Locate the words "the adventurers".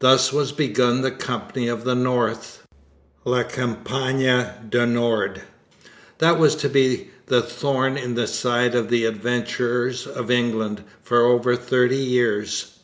8.88-10.08